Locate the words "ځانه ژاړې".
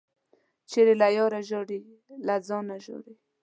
2.47-3.13